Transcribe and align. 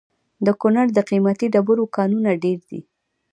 د 0.45 0.47
کونړ 0.61 0.87
د 0.93 0.99
قیمتي 1.09 1.47
ډبرو 1.53 1.85
کانونه 1.97 2.31
ډیر 2.43 2.59
دي؟ 2.69 2.81